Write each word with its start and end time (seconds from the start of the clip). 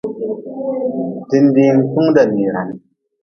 Dindiin 1.29 1.79
tung 1.91 2.09
da 2.15 2.23
niran. 2.31 2.69